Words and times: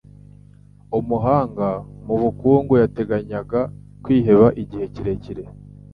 Umuhanga 0.99 1.67
mu 2.05 2.15
bukungu 2.21 2.73
yateganyaga 2.81 3.61
kwiheba 4.03 4.47
igihe 4.61 4.85
kirekire. 4.93 5.43